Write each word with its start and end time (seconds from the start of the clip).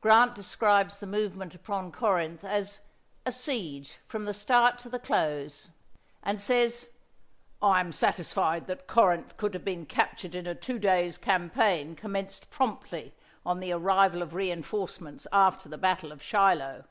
Grant 0.00 0.34
describes 0.34 1.00
the 1.00 1.06
movement 1.06 1.54
upon 1.54 1.92
Corinth 1.92 2.44
as 2.44 2.80
"a 3.26 3.30
siege 3.30 3.98
from 4.06 4.24
the 4.24 4.32
start 4.32 4.78
to 4.78 4.88
the 4.88 4.98
close" 4.98 5.68
and 6.22 6.40
says, 6.40 6.88
"I 7.60 7.80
am 7.80 7.92
satisfied 7.92 8.68
that 8.68 8.86
Corinth 8.86 9.36
could 9.36 9.52
have 9.52 9.66
been 9.66 9.84
captured 9.84 10.34
in 10.34 10.46
a 10.46 10.54
two 10.54 10.78
days' 10.78 11.18
campaign 11.18 11.94
commenced 11.94 12.48
promptly 12.48 13.14
on 13.44 13.60
the 13.60 13.72
arrival 13.74 14.22
of 14.22 14.32
reinforcements 14.32 15.26
after 15.30 15.68
the 15.68 15.76
battle 15.76 16.10
of 16.10 16.22
Shiloh." 16.22 16.84